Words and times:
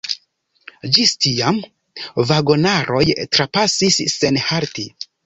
Ĝis 0.95 1.11
tiam, 1.25 1.59
vagonaroj 2.31 3.03
trapasis 3.37 4.01
sen 4.15 4.41
halti. 4.49 4.89